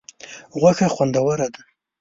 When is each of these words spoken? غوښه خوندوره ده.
غوښه 0.59 0.87
خوندوره 0.95 1.47
ده. 1.53 1.61